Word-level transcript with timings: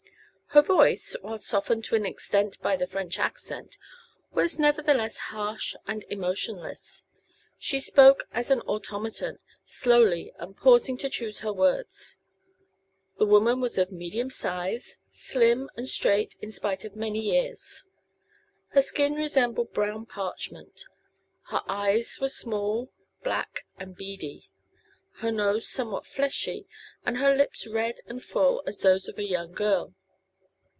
Her 0.53 0.61
voice, 0.61 1.15
while 1.21 1.37
softened 1.37 1.85
to 1.85 1.95
an 1.95 2.05
extent 2.05 2.59
by 2.59 2.75
the 2.75 2.85
French 2.85 3.17
accent, 3.17 3.77
was 4.33 4.59
nevertheless 4.59 5.17
harsh 5.31 5.75
and 5.87 6.03
emotionless. 6.09 7.05
She 7.57 7.79
spoke 7.79 8.25
as 8.33 8.51
an 8.51 8.59
automaton, 8.63 9.39
slowly, 9.63 10.33
and 10.37 10.53
pausing 10.57 10.97
to 10.97 11.09
choose 11.09 11.39
her 11.39 11.53
words. 11.53 12.17
The 13.17 13.25
woman 13.25 13.61
was 13.61 13.77
of 13.77 13.93
medium 13.93 14.29
size, 14.29 14.99
slim 15.09 15.69
and 15.77 15.87
straight 15.87 16.35
in 16.41 16.51
spite 16.51 16.83
of 16.83 16.97
many 16.97 17.21
years. 17.21 17.87
Her 18.71 18.81
skin 18.81 19.13
resembled 19.13 19.71
brown 19.71 20.05
parchment; 20.05 20.83
her 21.43 21.61
eyes 21.69 22.17
were 22.19 22.27
small, 22.27 22.91
black 23.23 23.65
and 23.77 23.95
beady; 23.95 24.49
her 25.19 25.31
nose 25.31 25.69
somewhat 25.69 26.05
fleshy 26.05 26.67
and 27.05 27.19
her 27.19 27.33
lips 27.33 27.65
red 27.67 28.01
and 28.05 28.21
full 28.21 28.61
as 28.67 28.81
those 28.81 29.07
of 29.07 29.17
a 29.17 29.23
young 29.23 29.53
girl. 29.53 29.95